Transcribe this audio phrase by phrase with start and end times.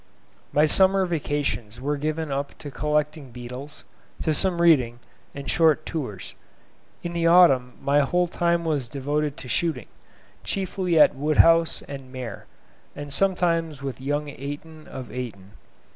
[0.51, 3.83] My summer vacations were given up to collecting beetles,
[4.21, 4.97] to some reading,
[5.35, 6.33] and short tours.
[7.03, 9.85] In the autumn my whole time was devoted to shooting,
[10.43, 12.47] chiefly at Woodhouse and Maer,
[12.95, 15.51] and sometimes with young Eyton of Eyton.